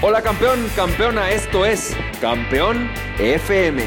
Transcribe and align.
Hola 0.00 0.22
campeón, 0.22 0.64
campeona, 0.76 1.32
esto 1.32 1.66
es 1.66 1.96
Campeón 2.20 2.88
FM, 3.18 3.82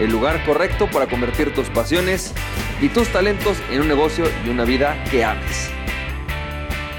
el 0.00 0.10
lugar 0.10 0.42
correcto 0.46 0.88
para 0.90 1.06
convertir 1.06 1.52
tus 1.54 1.68
pasiones 1.68 2.32
y 2.80 2.88
tus 2.88 3.08
talentos 3.08 3.58
en 3.70 3.82
un 3.82 3.88
negocio 3.88 4.24
y 4.46 4.48
una 4.48 4.64
vida 4.64 4.96
que 5.10 5.22
ames. 5.22 5.68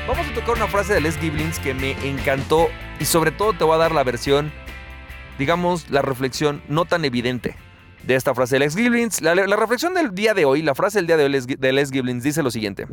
Vamos 0.08 0.28
a 0.28 0.34
tocar 0.36 0.58
una 0.58 0.68
frase 0.68 0.94
de 0.94 1.02
Les 1.02 1.18
Giblins 1.18 1.58
que 1.58 1.74
me 1.74 1.94
encantó 2.08 2.70
y 3.00 3.06
sobre 3.06 3.32
todo 3.32 3.54
te 3.54 3.64
voy 3.64 3.74
a 3.74 3.80
dar 3.80 3.94
la 3.94 4.04
versión, 4.04 4.54
digamos, 5.40 5.90
la 5.90 6.04
reflexión 6.04 6.62
no 6.68 6.86
tan 6.86 7.04
evidente 7.04 7.56
de 8.04 8.14
esta 8.14 8.36
frase 8.36 8.58
de 8.58 8.60
Les 8.60 8.76
Giblins. 8.76 9.24
La, 9.24 9.34
reflexión 9.34 9.96
del 9.96 10.14
día 10.14 10.36
de 10.36 10.46
hoy, 10.46 10.62
la 10.62 10.76
frase 10.76 11.00
del 11.00 11.08
día 11.08 11.18
de 11.18 11.26
hoy 11.26 11.58
de 11.58 11.74
Les 11.74 11.90
Giblins 11.90 12.22
dice 12.22 12.44
lo 12.44 12.52
siguiente. 12.52 12.86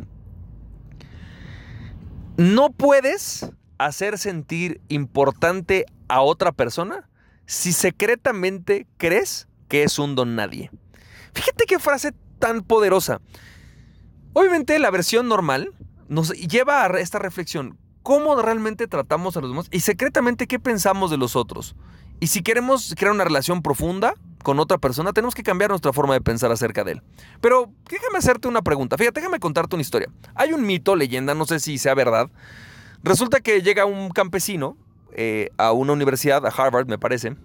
No 2.37 2.71
puedes 2.71 3.51
hacer 3.77 4.17
sentir 4.17 4.81
importante 4.87 5.85
a 6.07 6.21
otra 6.21 6.51
persona 6.51 7.09
si 7.45 7.73
secretamente 7.73 8.87
crees 8.97 9.47
que 9.67 9.83
es 9.83 9.99
un 9.99 10.15
don 10.15 10.35
nadie. 10.35 10.71
Fíjate 11.33 11.65
qué 11.65 11.79
frase 11.79 12.13
tan 12.39 12.61
poderosa. 12.61 13.21
Obviamente 14.33 14.77
la 14.79 14.91
versión 14.91 15.27
normal 15.27 15.73
nos 16.07 16.31
lleva 16.31 16.83
a 16.83 16.99
esta 16.99 17.19
reflexión. 17.19 17.77
¿Cómo 18.01 18.35
realmente 18.41 18.87
tratamos 18.87 19.37
a 19.37 19.41
los 19.41 19.49
demás? 19.49 19.67
Y 19.71 19.79
secretamente, 19.79 20.47
¿qué 20.47 20.59
pensamos 20.59 21.09
de 21.09 21.17
los 21.17 21.35
otros? 21.35 21.75
Y 22.19 22.27
si 22.27 22.41
queremos 22.41 22.93
crear 22.97 23.13
una 23.13 23.23
relación 23.23 23.61
profunda 23.61 24.13
con 24.43 24.59
otra 24.59 24.77
persona, 24.77 25.13
tenemos 25.13 25.35
que 25.35 25.43
cambiar 25.43 25.69
nuestra 25.69 25.93
forma 25.93 26.13
de 26.13 26.21
pensar 26.21 26.51
acerca 26.51 26.83
de 26.83 26.93
él. 26.93 27.01
Pero 27.41 27.71
déjame 27.89 28.17
hacerte 28.17 28.47
una 28.47 28.61
pregunta. 28.61 28.97
Fíjate, 28.97 29.21
déjame 29.21 29.39
contarte 29.39 29.75
una 29.75 29.81
historia. 29.81 30.09
Hay 30.35 30.53
un 30.53 30.65
mito, 30.65 30.95
leyenda, 30.95 31.33
no 31.33 31.45
sé 31.45 31.59
si 31.59 31.77
sea 31.77 31.95
verdad, 31.95 32.29
Resulta 33.03 33.41
que 33.41 33.61
llega 33.61 33.85
un 33.85 34.09
campesino 34.11 34.77
eh, 35.11 35.49
a 35.57 35.73
una 35.73 35.91
universidad, 35.91 36.45
a 36.45 36.49
Harvard, 36.49 36.87
me 36.87 36.97
parece, 36.97 37.35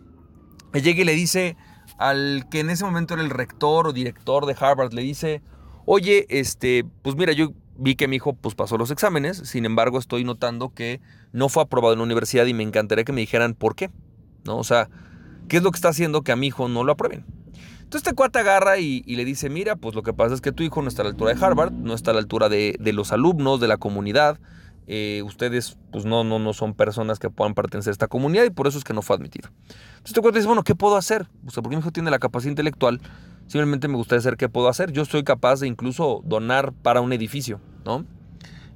y 0.72 0.80
llega 0.80 1.00
y 1.00 1.04
le 1.04 1.14
dice 1.14 1.56
al 1.98 2.46
que 2.48 2.60
en 2.60 2.70
ese 2.70 2.84
momento 2.84 3.14
era 3.14 3.24
el 3.24 3.30
rector 3.30 3.88
o 3.88 3.92
director 3.92 4.46
de 4.46 4.56
Harvard, 4.58 4.92
le 4.92 5.02
dice, 5.02 5.42
oye, 5.84 6.26
este, 6.28 6.84
pues 7.02 7.16
mira, 7.16 7.32
yo 7.32 7.52
vi 7.76 7.96
que 7.96 8.06
mi 8.06 8.16
hijo 8.16 8.34
pues, 8.34 8.54
pasó 8.54 8.78
los 8.78 8.92
exámenes, 8.92 9.38
sin 9.38 9.64
embargo 9.64 9.98
estoy 9.98 10.22
notando 10.22 10.72
que 10.72 11.00
no 11.32 11.48
fue 11.48 11.64
aprobado 11.64 11.92
en 11.92 11.98
la 11.98 12.04
universidad 12.04 12.46
y 12.46 12.54
me 12.54 12.62
encantaría 12.62 13.04
que 13.04 13.12
me 13.12 13.20
dijeran 13.20 13.54
por 13.54 13.74
qué, 13.74 13.90
¿no? 14.44 14.58
O 14.58 14.64
sea, 14.64 14.88
¿qué 15.48 15.56
es 15.56 15.62
lo 15.64 15.72
que 15.72 15.76
está 15.76 15.88
haciendo 15.88 16.22
que 16.22 16.30
a 16.30 16.36
mi 16.36 16.46
hijo 16.46 16.68
no 16.68 16.84
lo 16.84 16.92
aprueben? 16.92 17.24
Entonces 17.78 18.06
este 18.06 18.14
cuate 18.14 18.38
agarra 18.38 18.78
y, 18.78 19.02
le 19.02 19.24
dice, 19.24 19.48
mira, 19.48 19.74
pues 19.74 19.94
lo 19.94 20.02
que 20.02 20.12
pasa 20.12 20.34
es 20.34 20.40
que 20.40 20.52
tu 20.52 20.62
hijo 20.62 20.82
no 20.82 20.88
está 20.88 21.02
a 21.02 21.04
la 21.04 21.10
altura 21.10 21.34
de 21.34 21.44
Harvard, 21.44 21.72
no 21.72 21.94
está 21.94 22.10
a 22.10 22.14
la 22.14 22.20
altura 22.20 22.48
de, 22.48 22.76
de 22.78 22.92
los 22.92 23.12
alumnos, 23.12 23.60
de 23.60 23.66
la 23.66 23.78
comunidad, 23.78 24.38
eh, 24.90 25.22
ustedes 25.22 25.76
pues 25.92 26.06
no, 26.06 26.24
no, 26.24 26.38
no 26.38 26.54
son 26.54 26.72
personas 26.72 27.18
que 27.18 27.28
puedan 27.28 27.54
pertenecer 27.54 27.90
a 27.90 27.92
esta 27.92 28.08
comunidad 28.08 28.44
y 28.44 28.50
por 28.50 28.66
eso 28.66 28.78
es 28.78 28.84
que 28.84 28.94
no 28.94 29.02
fue 29.02 29.16
admitido. 29.16 29.50
Entonces 29.68 30.14
te 30.14 30.20
cuento 30.22 30.38
dice, 30.38 30.46
bueno, 30.46 30.64
¿qué 30.64 30.74
puedo 30.74 30.96
hacer? 30.96 31.28
O 31.46 31.50
sea, 31.50 31.62
porque 31.62 31.76
mi 31.76 31.80
hijo 31.80 31.92
tiene 31.92 32.10
la 32.10 32.18
capacidad 32.18 32.50
intelectual, 32.50 33.00
simplemente 33.46 33.86
me 33.86 33.96
gustaría 33.96 34.22
saber 34.22 34.38
qué 34.38 34.48
puedo 34.48 34.68
hacer. 34.68 34.90
Yo 34.90 35.04
soy 35.04 35.24
capaz 35.24 35.60
de 35.60 35.66
incluso 35.66 36.22
donar 36.24 36.72
para 36.72 37.02
un 37.02 37.12
edificio, 37.12 37.60
¿no? 37.84 38.06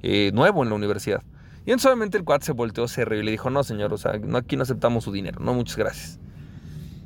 Eh, 0.02 0.30
nuevo 0.34 0.62
en 0.62 0.68
la 0.68 0.74
universidad. 0.74 1.22
Y 1.64 1.70
entonces 1.70 1.86
obviamente 1.86 2.18
el 2.18 2.24
cuate 2.24 2.44
se 2.44 2.52
volteó, 2.52 2.88
se 2.88 3.06
rió 3.06 3.20
y 3.20 3.24
le 3.24 3.30
dijo, 3.30 3.48
no 3.48 3.64
señor, 3.64 3.92
o 3.94 3.96
sea, 3.96 4.12
aquí 4.34 4.56
no 4.56 4.62
aceptamos 4.64 5.05
su 5.05 5.12
dinero, 5.12 5.40
no, 5.40 5.55
muchas 5.55 5.77
gracias. 5.77 6.22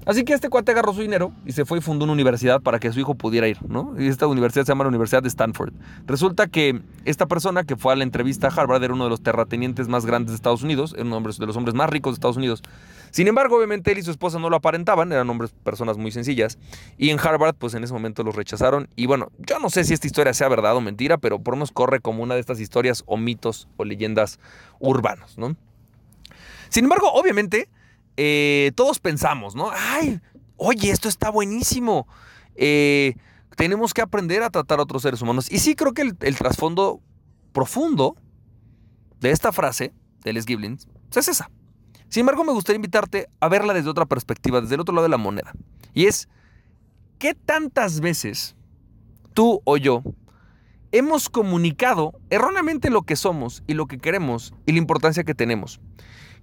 Así 0.07 0.23
que 0.25 0.35
este 0.35 0.49
cuate 0.49 0.71
agarró 0.71 0.95
su 0.95 1.01
dinero 1.01 1.33
y 1.45 1.51
se 1.51 1.65
fue 1.65 1.79
y 1.79 1.81
fundó 1.81 2.05
una 2.05 2.13
universidad 2.13 2.63
para 2.63 2.79
que 2.79 2.93
su 2.93 3.01
hijo 3.01 3.17
pudiera 3.17 3.49
ir, 3.49 3.59
¿no? 3.69 3.93
Y 3.99 4.07
esta 4.07 4.29
universidad 4.29 4.65
se 4.65 4.69
llama 4.69 4.85
la 4.85 4.89
Universidad 4.89 5.21
de 5.21 5.29
Stanford. 5.29 5.75
Resulta 6.07 6.47
que 6.47 6.81
esta 7.05 7.27
persona 7.27 7.65
que 7.65 7.75
fue 7.75 7.93
a 7.93 7.97
la 7.97 8.05
entrevista 8.05 8.47
a 8.47 8.51
Harvard 8.51 8.85
era 8.85 8.95
uno 8.95 9.03
de 9.03 9.11
los 9.11 9.21
terratenientes 9.21 9.89
más 9.89 10.07
grandes 10.07 10.31
de 10.31 10.37
Estados 10.37 10.63
Unidos, 10.63 10.95
era 10.95 11.05
uno 11.05 11.21
de 11.21 11.47
los 11.47 11.57
hombres 11.57 11.75
más 11.75 11.91
ricos 11.91 12.13
de 12.13 12.15
Estados 12.19 12.37
Unidos. 12.37 12.63
Sin 13.11 13.27
embargo, 13.27 13.57
obviamente 13.57 13.91
él 13.91 13.99
y 13.99 14.03
su 14.03 14.13
esposa 14.13 14.39
no 14.39 14.49
lo 14.49 14.55
aparentaban, 14.55 15.11
eran 15.11 15.29
hombres, 15.29 15.53
personas 15.65 15.99
muy 15.99 16.13
sencillas. 16.13 16.57
Y 16.99 17.11
en 17.11 17.19
Harvard, 17.19 17.57
pues 17.57 17.75
en 17.75 17.83
ese 17.83 17.93
momento 17.93 18.23
los 18.23 18.37
rechazaron. 18.37 18.89
Y 18.95 19.07
bueno, 19.07 19.33
yo 19.39 19.59
no 19.59 19.71
sé 19.71 19.83
si 19.83 19.93
esta 19.93 20.07
historia 20.07 20.35
sea 20.35 20.49
verdad 20.49 20.77
o 20.77 20.81
mentira, 20.81 21.19
pero 21.19 21.41
por 21.41 21.57
menos 21.57 21.73
corre 21.73 21.99
como 21.99 22.23
una 22.23 22.35
de 22.35 22.41
estas 22.41 22.61
historias 22.61 23.03
o 23.07 23.17
mitos 23.17 23.67
o 23.77 23.85
leyendas 23.85 24.39
urbanos, 24.79 25.37
¿no? 25.37 25.57
Sin 26.69 26.85
embargo, 26.85 27.11
obviamente, 27.13 27.69
eh, 28.17 28.73
todos 28.75 28.99
pensamos, 28.99 29.55
¿no? 29.55 29.71
Ay, 29.73 30.21
oye, 30.57 30.91
esto 30.91 31.09
está 31.09 31.31
buenísimo. 31.31 32.07
Eh, 32.55 33.15
tenemos 33.57 33.95
que 33.95 34.03
aprender 34.03 34.43
a 34.43 34.51
tratar 34.51 34.79
a 34.79 34.83
otros 34.83 35.03
seres 35.03 35.21
humanos. 35.23 35.51
Y 35.51 35.59
sí 35.59 35.75
creo 35.75 35.93
que 35.93 36.03
el, 36.03 36.37
trasfondo 36.37 37.01
profundo 37.53 38.17
de 39.21 39.31
esta 39.31 39.53
frase 39.53 39.93
de 40.23 40.33
Les 40.33 40.47
Giblins 40.47 40.89
es 41.15 41.29
esa. 41.29 41.51
Sin 42.09 42.21
embargo, 42.21 42.45
me 42.45 42.53
gustaría 42.53 42.77
invitarte 42.77 43.29
a 43.41 43.49
verla 43.49 43.75
desde 43.75 43.89
otra 43.89 44.07
perspectiva, 44.07 44.61
desde 44.61 44.75
el 44.75 44.81
otro 44.81 44.95
lado 44.95 45.05
de 45.05 45.11
la 45.11 45.17
moneda. 45.17 45.53
Y 45.93 46.07
es, 46.07 46.29
¿qué 47.19 47.35
tantas 47.35 48.01
veces 48.01 48.55
tú 49.33 49.61
o 49.65 49.77
yo 49.77 50.03
hemos 50.93 51.29
comunicado 51.29 52.13
erróneamente 52.31 52.91
lo 52.91 53.03
que 53.03 53.17
somos 53.17 53.63
y 53.67 53.75
lo 53.75 53.87
que 53.87 53.99
queremos 53.99 54.55
y 54.67 54.73
la 54.73 54.79
importancia 54.79 55.25
que 55.25 55.35
tenemos? 55.35 55.81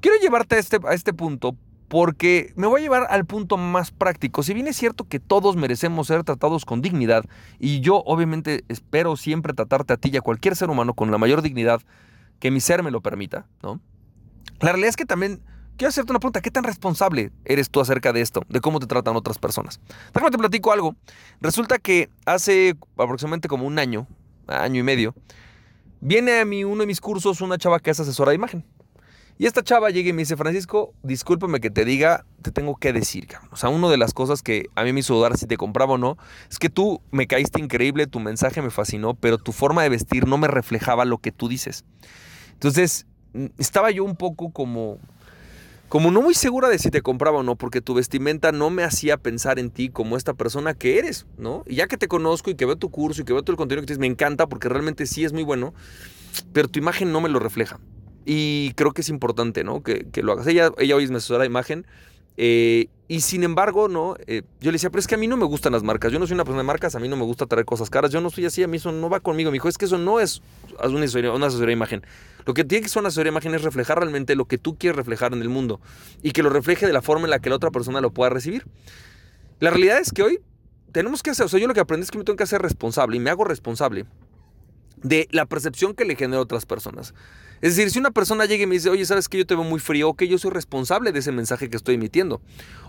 Quiero 0.04 0.18
llevarte 0.20 0.56
a 0.56 0.60
este, 0.60 0.80
a 0.86 0.94
este 0.94 1.14
punto 1.14 1.56
porque 1.88 2.52
me 2.58 2.68
voy 2.68 2.82
a 2.82 2.84
llevar 2.84 3.08
al 3.10 3.24
punto 3.24 3.56
más 3.56 3.92
práctico. 3.92 4.44
Si 4.44 4.54
bien 4.54 4.68
es 4.68 4.76
cierto 4.76 5.06
que 5.06 5.22
todos 5.22 5.56
merecemos 5.56 6.08
ser 6.08 6.26
tratados 6.26 6.66
con 6.66 6.82
dignidad, 6.82 7.24
y 7.58 7.80
yo 7.80 8.04
obviamente 8.06 8.66
espero 8.68 9.16
siempre 9.16 9.54
tratarte 9.54 9.94
a 9.94 9.98
ti 9.98 10.10
y 10.12 10.18
a 10.18 10.22
cualquier 10.22 10.58
ser 10.58 10.70
humano 10.70 10.94
con 10.94 11.10
la 11.10 11.18
mayor 11.18 11.42
dignidad 11.42 11.80
que 12.42 12.52
mi 12.52 12.60
ser 12.60 12.84
me 12.84 12.92
lo 12.92 13.00
permita, 13.00 13.48
¿no? 13.62 13.80
La 14.60 14.74
realidad 14.74 14.90
es 14.90 14.98
que 14.98 15.06
también 15.06 15.42
quiero 15.78 15.88
hacerte 15.88 16.12
una 16.12 16.20
pregunta, 16.20 16.42
¿qué 16.42 16.52
tan 16.52 16.66
responsable 16.66 17.32
eres 17.46 17.70
tú 17.70 17.80
acerca 17.80 18.12
de 18.12 18.20
esto, 18.20 18.42
de 18.50 18.60
cómo 18.60 18.82
te 18.82 18.88
tratan 18.88 19.16
otras 19.16 19.38
personas? 19.38 19.80
Déjame 20.14 20.32
te 20.32 20.38
platico 20.38 20.74
algo. 20.74 20.98
Resulta 21.40 21.80
que 21.80 22.10
hace 22.26 22.76
aproximadamente 22.98 23.48
como 23.48 23.66
un 23.66 23.80
año, 23.80 24.06
año 24.48 24.82
y 24.82 24.84
medio, 24.84 25.16
viene 26.02 26.42
a 26.42 26.46
mí 26.46 26.66
uno 26.66 26.82
de 26.82 26.88
mis 26.88 27.00
cursos 27.00 27.40
una 27.40 27.58
chava 27.58 27.80
que 27.80 27.92
es 27.92 28.02
asesora 28.02 28.32
de 28.32 28.36
imagen. 28.36 28.66
Y 29.40 29.48
esta 29.48 29.64
chava 29.64 29.90
llega 29.90 30.10
y 30.10 30.14
me 30.14 30.22
dice, 30.22 30.38
Francisco, 30.38 30.94
discúlpame 31.02 31.60
que 31.60 31.72
te 31.72 31.86
diga, 31.86 32.26
te 32.44 32.52
tengo 32.52 32.76
que 32.76 32.94
decir, 32.94 33.28
O 33.52 33.56
sea, 33.56 33.70
una 33.70 33.90
de 33.90 33.98
las 33.98 34.14
cosas 34.14 34.44
que 34.44 34.68
a 34.76 34.84
mí 34.84 34.94
me 34.94 35.00
hizo 35.00 35.16
dudar 35.16 35.38
si 35.38 35.48
te 35.48 35.58
compraba 35.58 35.94
o 35.94 35.98
no, 35.98 36.18
es 36.50 36.60
que 36.60 36.70
tú 36.70 37.02
me 37.12 37.26
caíste 37.26 37.60
increíble, 37.60 38.06
tu 38.06 38.20
mensaje 38.20 38.62
me 38.62 38.70
fascinó, 38.70 39.16
pero 39.16 39.40
tu 39.40 39.52
forma 39.52 39.82
de 39.82 39.90
vestir 39.90 40.28
no 40.28 40.38
me 40.38 40.48
reflejaba 40.48 41.04
lo 41.06 41.18
que 41.18 41.32
tú 41.32 41.48
dices. 41.48 41.84
Entonces, 42.54 43.08
estaba 43.58 43.90
yo 43.90 44.04
un 44.04 44.16
poco 44.16 44.52
como, 44.52 45.00
como 45.90 46.12
no 46.12 46.22
muy 46.22 46.36
segura 46.36 46.70
de 46.70 46.78
si 46.78 46.92
te 46.92 47.02
compraba 47.02 47.40
o 47.40 47.44
no, 47.44 47.56
porque 47.56 47.82
tu 47.82 47.96
vestimenta 47.96 48.52
no 48.52 48.70
me 48.70 48.84
hacía 48.84 49.18
pensar 49.18 49.58
en 49.58 49.72
ti 49.72 49.90
como 49.90 50.16
esta 50.16 50.36
persona 50.36 50.76
que 50.76 51.00
eres, 51.00 51.26
¿no? 51.38 51.64
Y 51.68 51.76
ya 51.76 51.88
que 51.88 51.98
te 51.98 52.08
conozco 52.08 52.52
y 52.52 52.56
que 52.56 52.66
veo 52.66 52.76
tu 52.76 52.92
curso 52.92 53.22
y 53.22 53.26
que 53.26 53.34
veo 53.34 53.42
todo 53.42 53.54
el 53.54 53.58
contenido 53.58 53.82
que 53.82 53.88
tienes, 53.88 54.00
me 54.00 54.08
encanta 54.08 54.48
porque 54.48 54.70
realmente 54.70 55.08
sí 55.08 55.26
es 55.26 55.34
muy 55.34 55.44
bueno, 55.44 55.74
pero 56.54 56.68
tu 56.68 56.78
imagen 56.78 57.12
no 57.12 57.20
me 57.20 57.30
lo 57.30 57.40
refleja. 57.40 57.80
Y 58.26 58.74
creo 58.74 58.92
que 58.92 59.02
es 59.02 59.10
importante, 59.10 59.64
¿no? 59.64 59.84
Que, 59.84 60.06
lo 60.22 60.34
hagas. 60.34 60.48
Ella, 60.48 60.72
ella 60.78 60.96
hoy 60.96 61.04
es 61.04 61.12
mi 61.12 61.18
asesora 61.18 61.42
de 61.42 61.48
imagen. 61.48 61.86
Eh, 62.38 62.88
y 63.08 63.22
sin 63.22 63.44
embargo, 63.44 63.90
¿no? 63.90 64.16
Eh, 64.26 64.42
yo 64.60 64.72
le 64.72 64.74
decía, 64.74 64.90
pero 64.90 65.00
es 65.00 65.08
que 65.08 65.16
a 65.16 65.18
mí 65.18 65.28
no 65.28 65.38
me 65.38 65.46
gustan 65.46 65.74
las 65.74 65.84
marcas. 65.84 66.12
Yo 66.12 66.20
no 66.20 66.26
soy 66.26 66.36
una 66.36 66.46
persona 66.46 66.64
de 66.64 66.68
marcas, 66.68 66.96
a 66.96 67.00
mí 67.00 67.08
no 67.08 67.16
me 67.16 67.26
gusta 67.26 67.46
traer 67.46 67.66
cosas 67.66 67.90
caras. 67.90 68.12
Yo 68.12 68.22
no 68.22 68.30
soy 68.30 68.46
así, 68.46 68.64
a 68.64 68.68
mí 68.68 68.78
eso 68.78 68.92
no 68.92 69.10
va 69.10 69.20
conmigo. 69.20 69.52
Me 69.52 69.56
dijo, 69.56 69.68
es 69.68 69.78
que 69.78 69.86
eso 69.86 69.98
no 69.98 70.20
es 70.20 70.42
una 70.84 71.00
asesoría, 71.00 71.32
una 71.32 71.48
asesoría 71.48 71.68
de 71.68 71.74
imagen. 71.74 72.06
Lo 72.46 72.54
que 72.54 72.64
tiene 72.64 72.82
que 72.82 72.90
ser 72.90 73.02
una 73.02 73.10
asesoría 73.10 73.32
de 73.32 73.34
imagen 73.34 73.54
es 73.54 73.62
reflejar 73.62 74.00
realmente 74.00 74.36
lo 74.36 74.46
que 74.46 74.58
tú 74.58 74.78
quieres 74.78 74.96
reflejar 74.96 75.34
en 75.34 75.42
el 75.42 75.50
mundo. 75.50 75.80
Y 76.24 76.32
que 76.32 76.42
lo 76.44 76.50
refleje 76.50 76.88
de 76.88 76.94
la 76.94 77.02
forma 77.02 77.26
en 77.26 77.32
la 77.32 77.40
que 77.40 77.50
la 77.50 77.58
otra 77.58 77.72
persona 77.72 78.02
lo 78.02 78.12
pueda 78.12 78.30
recibir. 78.30 78.66
La 79.60 79.70
realidad 79.70 80.00
es 80.00 80.12
que 80.12 80.24
hoy 80.24 80.40
tenemos 80.92 81.24
que 81.24 81.32
hacer, 81.32 81.46
o 81.46 81.50
sea, 81.50 81.60
yo 81.60 81.68
lo 81.68 81.74
que 81.74 81.80
aprendí 81.82 82.04
es 82.04 82.12
que 82.12 82.18
me 82.18 82.24
tengo 82.24 82.38
que 82.38 82.44
hacer 82.44 82.62
responsable 82.62 83.18
y 83.18 83.20
me 83.20 83.30
hago 83.30 83.44
responsable 83.44 84.06
de 85.02 85.28
la 85.32 85.46
percepción 85.46 85.94
que 85.94 86.06
le 86.06 86.16
genera 86.16 86.40
a 86.40 86.42
otras 86.42 86.66
personas. 86.66 87.14
Es 87.64 87.78
decir, 87.78 87.92
si 87.92 87.98
una 87.98 88.12
persona 88.12 88.44
llega 88.44 88.64
y 88.64 88.68
me 88.68 88.76
dice, 88.76 88.90
oye, 88.90 89.06
¿sabes 89.06 89.30
que 89.30 89.38
yo 89.38 89.46
te 89.46 89.56
veo 89.56 89.64
muy 89.64 89.80
frío? 89.80 90.10
Ok, 90.10 90.24
yo 90.24 90.38
soy 90.38 90.52
responsable 90.52 91.14
de 91.14 91.20
ese 91.20 91.32
mensaje 91.32 91.70
que 91.70 91.78
estoy 91.78 91.96
emitiendo. 91.96 92.42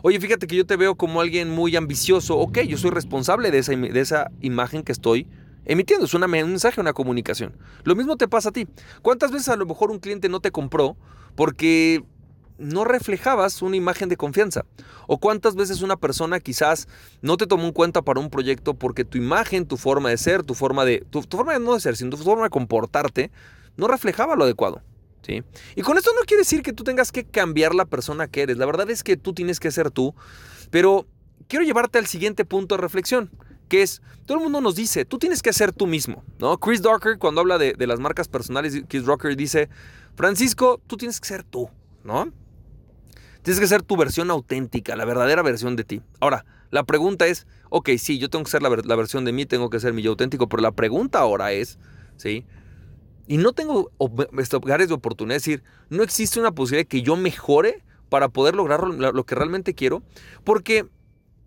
Oye, 0.03 0.19
fíjate 0.19 0.49
que 0.49 0.57
yo 0.57 0.67
te 0.67 0.75
veo 0.75 0.97
como 0.97 1.21
alguien 1.21 1.49
muy 1.49 1.77
ambicioso. 1.77 2.37
Ok, 2.39 2.59
yo 2.63 2.77
soy 2.77 2.91
responsable 2.91 3.53
de 3.53 3.59
esa, 3.59 3.71
de 3.71 4.01
esa 4.01 4.33
imagen 4.41 4.83
que 4.83 4.91
estoy 4.91 5.29
emitiendo. 5.65 6.07
Es 6.07 6.15
un 6.15 6.29
mensaje, 6.29 6.81
una 6.81 6.93
comunicación. 6.93 7.57
Lo 7.85 7.95
mismo 7.95 8.17
te 8.17 8.27
pasa 8.27 8.49
a 8.49 8.53
ti. 8.53 8.67
¿Cuántas 9.01 9.31
veces 9.31 9.49
a 9.49 9.55
lo 9.55 9.65
mejor 9.65 9.93
un 9.93 10.01
cliente 10.01 10.29
no 10.29 10.41
te 10.41 10.51
compró 10.51 10.97
porque 11.37 12.03
no 12.59 12.83
reflejabas 12.83 13.63
una 13.63 13.77
imagen 13.77 14.09
de 14.09 14.17
confianza? 14.17 14.65
¿O 15.07 15.19
cuántas 15.21 15.55
veces 15.55 15.83
una 15.83 15.99
persona 15.99 16.41
quizás 16.41 16.89
no 17.23 17.37
te 17.37 17.47
tomó 17.47 17.63
en 17.67 17.73
cuenta 17.73 18.03
para 18.03 18.19
un 18.19 18.29
proyecto 18.29 18.75
porque 18.75 19.05
tu 19.05 19.19
imagen, 19.19 19.67
tu 19.67 19.77
forma 19.77 20.11
de 20.11 20.17
ser, 20.17 20.43
tu 20.43 20.55
forma 20.55 20.85
de, 20.85 21.07
tu, 21.11 21.23
tu 21.23 21.37
forma 21.37 21.53
de 21.53 21.61
no 21.61 21.75
de 21.75 21.81
ser, 21.81 21.97
sino 21.97 22.11
tu 22.11 22.25
forma 22.25 22.43
de 22.43 22.51
comportarte, 22.51 23.31
no 23.77 23.89
reflejaba 23.89 24.37
lo 24.37 24.45
adecuado. 24.45 24.83
¿sí? 25.23 25.43
Y 25.77 25.83
con 25.83 25.99
esto 25.99 26.11
no 26.15 26.23
quiere 26.23 26.43
decir 26.43 26.63
que 26.63 26.73
tú 26.73 26.85
tengas 26.85 27.13
que 27.13 27.25
cambiar 27.25 27.75
la 27.75 27.85
persona 27.85 28.29
que 28.29 28.43
eres. 28.43 28.57
La 28.57 28.67
verdad 28.67 28.91
es 28.91 29.03
que 29.03 29.17
tú 29.17 29.33
tienes 29.33 29.61
que 29.61 29.71
ser 29.71 29.91
tú. 29.91 30.15
Pero 30.71 31.07
quiero 31.49 31.65
llevarte 31.65 31.99
al 31.99 32.07
siguiente 32.07 32.45
punto 32.45 32.77
de 32.77 32.83
reflexión, 32.83 33.31
que 33.69 33.83
es, 33.83 34.03
todo 34.27 34.39
el 34.39 34.45
mundo 34.45 34.61
nos 34.61 34.75
dice, 34.75 35.05
tú 35.05 35.19
tienes 35.19 35.43
que 35.43 35.53
ser 35.53 35.73
tú 35.73 35.87
mismo. 35.87 36.25
¿no? 36.39 36.59
Chris 36.59 36.83
Docker, 36.83 37.19
cuando 37.19 37.41
habla 37.41 37.59
de, 37.59 37.75
las 37.87 38.01
marcas 38.01 38.29
personales, 38.29 38.83
Chris 38.89 39.05
Rocker 39.05 39.37
dice, 39.37 39.69
Francisco, 40.15 40.81
tú 40.87 40.97
tienes 40.97 41.21
que 41.21 41.29
ser 41.29 41.43
tú. 41.43 41.69
¿no? 42.03 42.33
Tienes 43.43 43.61
que 43.61 43.67
ser 43.67 43.83
tu 43.83 43.97
versión 43.97 44.31
auténtica, 44.31 44.97
la 44.97 45.05
verdadera 45.05 45.43
versión 45.43 45.77
de 45.77 45.85
ti. 45.85 46.01
Ahora, 46.21 46.47
la 46.71 46.83
pregunta 46.85 47.27
es, 47.27 47.47
ok, 47.69 47.91
sí, 47.99 48.19
yo 48.19 48.31
tengo 48.31 48.45
que 48.45 48.51
ser 48.51 48.63
la, 48.63 48.97
versión 48.97 49.25
de 49.25 49.33
mí, 49.33 49.47
tengo 49.47 49.71
que 49.71 49.81
ser 49.81 49.93
mi 49.93 50.03
yo 50.03 50.13
auténtico, 50.13 50.49
pero 50.49 50.63
la 50.63 50.73
pregunta 50.73 51.19
ahora 51.19 51.53
es, 51.53 51.79
¿sí? 52.17 52.47
Y 53.27 53.39
no 53.39 53.53
tengo 53.53 53.91
lugares 53.99 54.89
de 54.89 54.95
oportunidad, 54.95 55.37
es 55.37 55.45
decir, 55.45 55.63
no 55.89 56.03
existe 56.03 56.41
una 56.41 56.53
posibilidad 56.53 56.85
de 56.85 56.89
que 56.89 57.03
yo 57.03 57.17
mejore 57.17 57.83
para 58.09 58.29
poder 58.29 58.55
lograr 58.55 58.85
lo 58.85 59.25
que 59.25 59.35
realmente 59.35 59.75
quiero, 59.75 60.03
porque 60.45 60.87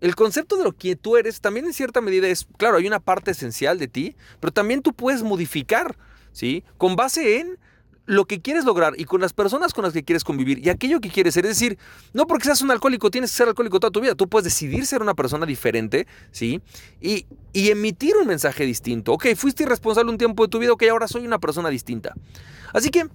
el 0.00 0.14
concepto 0.14 0.56
de 0.56 0.64
lo 0.64 0.72
que 0.72 0.96
tú 0.96 1.16
eres 1.16 1.40
también 1.40 1.66
en 1.66 1.72
cierta 1.72 2.00
medida 2.00 2.28
es, 2.28 2.46
claro, 2.56 2.76
hay 2.76 2.86
una 2.86 3.00
parte 3.00 3.30
esencial 3.30 3.78
de 3.78 3.88
ti, 3.88 4.16
pero 4.40 4.52
también 4.52 4.82
tú 4.82 4.92
puedes 4.92 5.22
modificar, 5.22 5.96
¿sí? 6.32 6.64
Con 6.76 6.94
base 6.96 7.40
en 7.40 7.58
lo 8.08 8.24
que 8.24 8.40
quieres 8.40 8.64
lograr 8.64 8.94
y 8.96 9.04
con 9.04 9.20
las 9.20 9.34
personas 9.34 9.74
con 9.74 9.84
las 9.84 9.92
que 9.92 10.02
quieres 10.02 10.24
convivir 10.24 10.64
y 10.64 10.70
aquello 10.70 10.98
que 10.98 11.10
quieres 11.10 11.34
ser. 11.34 11.44
Es 11.44 11.58
decir, 11.58 11.78
no 12.14 12.26
porque 12.26 12.46
seas 12.46 12.62
un 12.62 12.70
alcohólico 12.70 13.10
tienes 13.10 13.30
que 13.30 13.36
ser 13.36 13.48
alcohólico 13.48 13.78
toda 13.80 13.90
tu 13.90 14.00
vida. 14.00 14.14
Tú 14.14 14.28
puedes 14.28 14.44
decidir 14.44 14.86
ser 14.86 15.02
una 15.02 15.12
persona 15.12 15.44
diferente, 15.44 16.06
¿sí? 16.30 16.62
Y, 17.02 17.26
y 17.52 17.70
emitir 17.70 18.16
un 18.16 18.26
mensaje 18.26 18.64
distinto. 18.64 19.12
Ok, 19.12 19.26
fuiste 19.36 19.64
irresponsable 19.64 20.10
un 20.10 20.16
tiempo 20.16 20.44
de 20.44 20.48
tu 20.48 20.58
vida, 20.58 20.72
ok, 20.72 20.84
ahora 20.90 21.06
soy 21.06 21.26
una 21.26 21.38
persona 21.38 21.68
distinta. 21.68 22.14
Así 22.72 22.88
que 22.88 23.06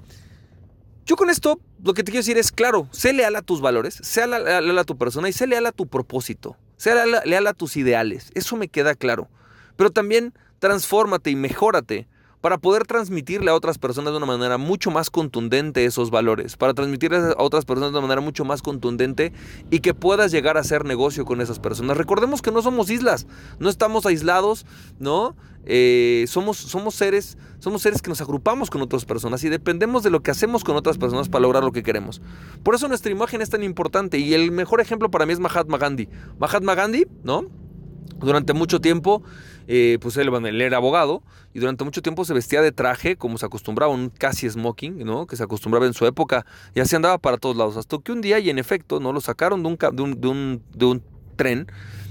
yo 1.08 1.16
con 1.16 1.32
esto 1.32 1.60
lo 1.84 1.96
que 1.96 2.04
te 2.04 2.12
quiero 2.12 2.22
decir 2.22 2.38
es, 2.38 2.52
claro, 2.52 2.88
sé 2.92 3.14
leal 3.14 3.36
a 3.36 3.42
tus 3.42 3.62
valores, 3.62 3.96
sé 3.96 4.28
leal 4.28 4.78
a 4.78 4.84
tu 4.84 4.96
persona 4.96 5.28
y 5.28 5.34
sé 5.34 5.48
leal 5.48 5.66
a 5.66 5.72
tu 5.72 5.88
propósito, 5.88 6.56
sé 6.78 6.94
leal 7.26 7.48
a 7.48 7.54
tus 7.54 7.78
ideales. 7.78 8.30
Eso 8.36 8.58
me 8.58 8.68
queda 8.68 8.94
claro. 8.94 9.28
Pero 9.76 9.90
también 9.90 10.36
transfórmate 10.60 11.32
y 11.32 11.36
mejórate 11.36 12.08
para 12.44 12.58
poder 12.58 12.86
transmitirle 12.86 13.52
a 13.52 13.56
otras 13.56 13.78
personas 13.78 14.12
de 14.12 14.18
una 14.18 14.26
manera 14.26 14.58
mucho 14.58 14.92
más 14.92 15.10
contundente 15.10 15.86
esos 15.86 16.12
valores, 16.12 16.58
para 16.58 16.74
transmitirle 16.74 17.18
a 17.18 17.42
otras 17.42 17.64
personas 17.64 17.94
de 17.94 18.00
una 18.00 18.06
manera 18.06 18.20
mucho 18.20 18.44
más 18.44 18.62
contundente 18.62 19.32
y 19.72 19.80
que 19.80 19.94
puedas 19.94 20.30
llegar 20.30 20.58
a 20.58 20.60
hacer 20.60 20.84
negocio 20.84 21.24
con 21.24 21.40
esas 21.40 21.60
personas. 21.60 21.96
Recordemos 21.96 22.42
que 22.42 22.52
no 22.52 22.62
somos 22.62 22.90
islas, 22.90 23.28
no 23.60 23.70
estamos 23.70 24.06
aislados, 24.06 24.66
¿no? 25.00 25.38
Eh, 25.66 26.26
somos, 26.28 26.58
somos, 26.58 26.96
seres, 26.96 27.38
somos 27.60 27.82
seres 27.82 28.02
que 28.02 28.10
nos 28.10 28.20
agrupamos 28.20 28.70
con 28.70 28.82
otras 28.82 29.06
personas 29.06 29.42
y 29.46 29.48
dependemos 29.48 30.04
de 30.04 30.10
lo 30.10 30.22
que 30.22 30.32
hacemos 30.32 30.66
con 30.66 30.76
otras 30.76 30.98
personas 30.98 31.30
para 31.30 31.44
lograr 31.44 31.64
lo 31.64 31.72
que 31.72 31.82
queremos. 31.82 32.22
Por 32.62 32.76
eso 32.76 32.90
nuestra 32.90 33.10
imagen 33.10 33.42
es 33.42 33.52
tan 33.52 33.64
importante 33.64 34.18
y 34.18 34.34
el 34.34 34.52
mejor 34.52 34.82
ejemplo 34.82 35.10
para 35.10 35.26
mí 35.26 35.32
es 35.32 35.40
Mahatma 35.40 35.78
Gandhi. 35.78 36.10
Mahatma 36.40 36.76
Gandhi, 36.76 37.08
¿no? 37.24 37.63
Durante 38.20 38.54
mucho 38.54 38.80
tiempo 38.80 39.24
eh, 39.68 39.98
pues 40.02 40.18
él, 40.18 40.30
era 40.62 40.78
abogado 40.78 41.24
y 41.54 41.60
durante 41.60 41.84
mucho 41.84 42.02
tiempo 42.02 42.26
se 42.26 42.34
vestía 42.34 42.62
de 42.62 42.72
traje 42.72 43.16
como 43.16 43.38
se 43.38 43.46
acostumbraba, 43.46 43.94
un 43.94 44.10
casi 44.10 44.50
smoking, 44.50 45.00
¿no? 45.06 45.26
Que 45.28 45.36
se 45.36 45.44
acostumbraba 45.44 45.86
en 45.86 45.94
su 45.94 46.06
época 46.06 46.46
y 46.76 46.80
así 46.80 46.96
andaba 46.96 47.18
para 47.18 47.38
todos 47.38 47.56
lados. 47.56 47.78
Hasta 47.78 47.98
que 48.00 48.12
un 48.12 48.22
día 48.22 48.40
y 48.40 48.50
en 48.50 48.60
efecto, 48.60 49.00
¿no? 49.00 49.14
Lo 49.14 49.22
sacaron 49.22 49.64
de 49.64 49.70
un, 49.70 49.78
de 49.78 50.02
un, 50.30 50.64
de 50.74 50.86
un, 50.86 51.04
tren 51.36 51.68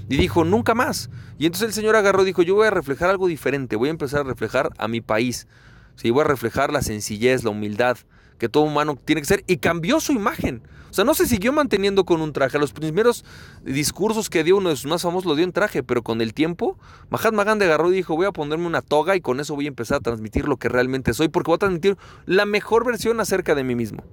y 0.09 0.17
dijo, 0.17 0.43
nunca 0.43 0.75
más. 0.75 1.09
Y 1.37 1.45
entonces 1.45 1.69
el 1.69 1.73
señor 1.73 1.95
agarró 1.95 2.23
y 2.23 2.25
dijo, 2.25 2.41
yo 2.41 2.55
voy 2.55 2.67
a 2.67 2.71
reflejar 2.71 3.09
algo 3.09 3.27
diferente, 3.27 3.75
voy 3.75 3.87
a 3.87 3.91
empezar 3.91 4.21
a 4.21 4.23
reflejar 4.23 4.71
a 4.77 4.87
mi 4.87 4.99
país. 4.99 5.47
Sí, 5.95 6.09
voy 6.09 6.21
a 6.21 6.25
reflejar 6.25 6.73
la 6.73 6.81
sencillez, 6.81 7.43
la 7.43 7.51
humildad 7.51 7.97
que 8.37 8.49
todo 8.49 8.63
humano 8.63 8.97
tiene 9.03 9.21
que 9.21 9.27
ser 9.27 9.43
y 9.47 9.57
cambió 9.57 9.99
su 9.99 10.13
imagen. 10.13 10.63
O 10.93 10.95
sea, 10.95 11.05
no 11.05 11.15
se 11.15 11.25
siguió 11.25 11.51
manteniendo 11.51 12.05
con 12.05 12.21
un 12.21 12.33
traje. 12.33 12.59
Los 12.59 12.71
primeros 12.71 13.25
discursos 13.63 14.29
que 14.29 14.43
dio 14.43 14.57
uno 14.57 14.69
de 14.69 14.75
sus 14.75 14.85
más 14.85 15.01
famosos 15.01 15.25
lo 15.25 15.33
dio 15.33 15.43
en 15.43 15.51
traje, 15.51 15.81
pero 15.81 16.03
con 16.03 16.21
el 16.21 16.35
tiempo, 16.35 16.77
Mahatma 17.09 17.43
Gandhi 17.43 17.65
agarró 17.65 17.91
y 17.91 17.95
dijo, 17.95 18.15
voy 18.15 18.27
a 18.27 18.31
ponerme 18.31 18.67
una 18.67 18.83
toga 18.83 19.15
y 19.15 19.21
con 19.21 19.39
eso 19.39 19.55
voy 19.55 19.65
a 19.65 19.69
empezar 19.69 19.97
a 19.97 20.01
transmitir 20.01 20.47
lo 20.47 20.57
que 20.57 20.69
realmente 20.69 21.15
soy, 21.15 21.29
porque 21.29 21.47
voy 21.49 21.55
a 21.55 21.57
transmitir 21.57 21.97
la 22.27 22.45
mejor 22.45 22.85
versión 22.85 23.19
acerca 23.19 23.55
de 23.55 23.63
mí 23.63 23.73
mismo. 23.73 24.03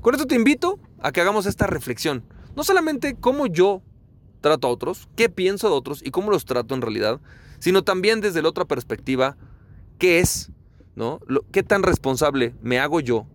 Con 0.00 0.14
esto 0.14 0.26
te 0.26 0.34
invito 0.34 0.80
a 1.00 1.12
que 1.12 1.20
hagamos 1.20 1.46
esta 1.46 1.68
reflexión. 1.68 2.24
No 2.56 2.64
solamente 2.64 3.14
cómo 3.14 3.46
yo 3.46 3.82
trato 4.40 4.66
a 4.66 4.70
otros, 4.72 5.08
qué 5.14 5.28
pienso 5.28 5.68
de 5.68 5.76
otros 5.76 6.02
y 6.04 6.10
cómo 6.10 6.32
los 6.32 6.44
trato 6.44 6.74
en 6.74 6.82
realidad, 6.82 7.20
sino 7.60 7.84
también 7.84 8.20
desde 8.20 8.42
la 8.42 8.48
otra 8.48 8.64
perspectiva, 8.64 9.36
qué 9.98 10.18
es, 10.18 10.50
¿no? 10.96 11.20
¿Qué 11.52 11.62
tan 11.62 11.84
responsable 11.84 12.56
me 12.62 12.80
hago 12.80 12.98
yo 12.98 13.28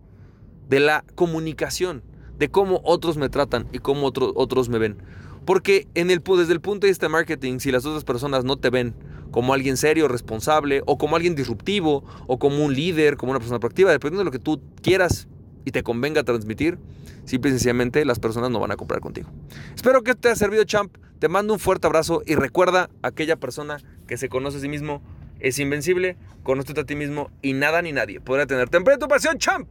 de 0.68 0.80
la 0.80 1.04
comunicación? 1.14 2.02
de 2.42 2.50
cómo 2.50 2.80
otros 2.82 3.16
me 3.18 3.28
tratan 3.28 3.68
y 3.72 3.78
cómo 3.78 4.08
otros 4.08 4.68
me 4.68 4.78
ven. 4.78 4.96
Porque 5.44 5.86
en 5.94 6.10
el, 6.10 6.22
desde 6.24 6.52
el 6.52 6.60
punto 6.60 6.86
de 6.86 6.90
vista 6.90 7.06
de 7.06 7.10
marketing, 7.10 7.60
si 7.60 7.70
las 7.70 7.84
otras 7.84 8.02
personas 8.02 8.44
no 8.44 8.56
te 8.56 8.68
ven 8.68 8.94
como 9.30 9.54
alguien 9.54 9.76
serio, 9.76 10.08
responsable, 10.08 10.82
o 10.86 10.98
como 10.98 11.14
alguien 11.14 11.36
disruptivo, 11.36 12.04
o 12.26 12.40
como 12.40 12.64
un 12.64 12.74
líder, 12.74 13.16
como 13.16 13.30
una 13.30 13.38
persona 13.38 13.60
proactiva, 13.60 13.92
dependiendo 13.92 14.20
de 14.20 14.24
lo 14.24 14.30
que 14.32 14.40
tú 14.40 14.60
quieras 14.82 15.28
y 15.64 15.70
te 15.70 15.84
convenga 15.84 16.24
transmitir, 16.24 16.78
simple 17.24 17.50
y 17.50 17.52
sencillamente 17.52 18.04
las 18.04 18.18
personas 18.18 18.50
no 18.50 18.58
van 18.58 18.72
a 18.72 18.76
comprar 18.76 19.00
contigo. 19.00 19.30
Espero 19.76 20.02
que 20.02 20.16
te 20.16 20.28
haya 20.28 20.36
servido, 20.36 20.64
champ. 20.64 20.96
Te 21.20 21.28
mando 21.28 21.54
un 21.54 21.60
fuerte 21.60 21.86
abrazo 21.86 22.22
y 22.26 22.34
recuerda, 22.34 22.90
aquella 23.02 23.36
persona 23.36 23.76
que 24.08 24.16
se 24.16 24.28
conoce 24.28 24.56
a 24.56 24.60
sí 24.60 24.68
mismo 24.68 25.00
es 25.38 25.60
invencible, 25.60 26.16
conócete 26.42 26.80
a 26.80 26.84
ti 26.84 26.96
mismo 26.96 27.30
y 27.40 27.52
nada 27.52 27.80
ni 27.82 27.92
nadie 27.92 28.20
podrá 28.20 28.46
tenerte 28.46 28.78
en 28.78 28.98
tu 28.98 29.06
pasión, 29.06 29.38
champ. 29.38 29.70